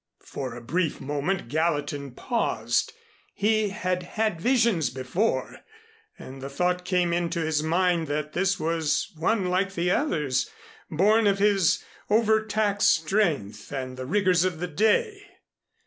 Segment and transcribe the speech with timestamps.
[0.25, 2.91] For a brief moment Gallatin paused.
[3.35, 5.59] He had had visions before,
[6.17, 10.49] and the thought came into his mind that this was one like the others,
[10.89, 15.21] born of his overtaxed strength and the rigors of the day.